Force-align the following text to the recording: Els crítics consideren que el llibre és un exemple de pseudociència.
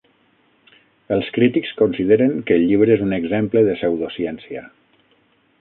Els 1.15 1.29
crítics 1.35 1.75
consideren 1.83 2.33
que 2.49 2.57
el 2.61 2.67
llibre 2.71 2.97
és 2.97 3.07
un 3.09 3.15
exemple 3.21 3.65
de 3.71 3.79
pseudociència. 3.79 4.69